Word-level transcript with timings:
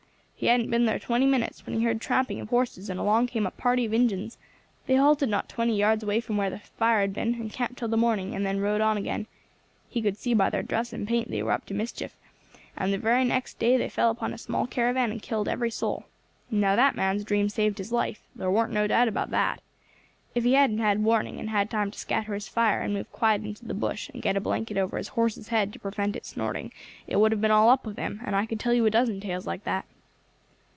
He 0.41 0.47
hadn't 0.47 0.71
been 0.71 0.87
thar 0.87 0.97
twenty 0.97 1.27
minutes 1.27 1.63
when 1.67 1.75
he 1.77 1.83
heard 1.85 2.01
tramping 2.01 2.39
of 2.39 2.49
horses, 2.49 2.89
and 2.89 2.99
along 2.99 3.27
came 3.27 3.45
a 3.45 3.51
party 3.51 3.85
of 3.85 3.93
Injins. 3.93 4.39
They 4.87 4.95
halted 4.95 5.29
not 5.29 5.47
twenty 5.47 5.77
yards 5.77 6.01
away 6.01 6.19
from 6.19 6.35
where 6.35 6.49
his 6.49 6.67
fire 6.67 7.01
had 7.01 7.13
been, 7.13 7.35
and 7.35 7.53
camped 7.53 7.77
till 7.77 7.89
the 7.89 7.95
morning, 7.95 8.33
and 8.33 8.43
then 8.43 8.59
rode 8.59 8.81
on 8.81 8.97
again. 8.97 9.27
He 9.87 10.01
could 10.01 10.17
see 10.17 10.33
by 10.33 10.49
thar 10.49 10.63
dress 10.63 10.93
and 10.93 11.07
paint 11.07 11.29
they 11.29 11.43
were 11.43 11.51
up 11.51 11.67
to 11.67 11.75
mischief, 11.75 12.17
and 12.75 12.91
the 12.91 12.97
very 12.97 13.23
next 13.23 13.59
day 13.59 13.77
they 13.77 13.87
fell 13.87 14.09
upon 14.09 14.33
a 14.33 14.37
small 14.39 14.65
caravan 14.65 15.11
and 15.11 15.21
killed 15.21 15.47
every 15.47 15.69
soul. 15.69 16.05
Now 16.49 16.75
that 16.75 16.95
man's 16.95 17.23
dream 17.23 17.47
saved 17.47 17.77
his 17.77 17.91
life; 17.91 18.23
thar 18.35 18.51
warn't 18.51 18.73
no 18.73 18.87
doubt 18.87 19.07
about 19.09 19.29
that. 19.29 19.61
If 20.33 20.43
he 20.43 20.53
hadn't 20.53 20.79
had 20.79 21.03
warning, 21.03 21.39
and 21.39 21.51
had 21.51 21.69
time 21.69 21.91
to 21.91 21.99
scatter 21.99 22.33
his 22.33 22.47
fire, 22.47 22.81
and 22.81 22.95
move 22.95 23.11
quiet 23.11 23.43
into 23.43 23.65
the 23.65 23.75
bush, 23.75 24.09
and 24.09 24.23
get 24.23 24.35
a 24.35 24.41
blanket 24.41 24.77
over 24.79 24.97
his 24.97 25.09
horse's 25.09 25.49
head 25.49 25.71
to 25.73 25.79
prevent 25.79 26.15
it 26.15 26.25
snorting, 26.25 26.71
it 27.05 27.17
would 27.17 27.31
have 27.31 27.41
been 27.41 27.51
all 27.51 27.69
up 27.69 27.85
with 27.85 27.99
him; 27.99 28.21
and 28.25 28.35
I 28.35 28.47
could 28.47 28.59
tell 28.59 28.73
you 28.73 28.87
a 28.87 28.89
dozen 28.89 29.19
tales 29.19 29.45
like 29.45 29.65
that." 29.65 29.85